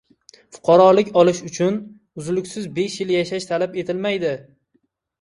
Fuqarolik 0.55 1.11
olish 1.23 1.43
uchun 1.51 1.77
uzluksiz 2.23 2.67
besh 2.81 2.99
yil 3.05 3.15
yashash 3.19 3.49
talab 3.55 3.81
etilmaydi 3.85 4.37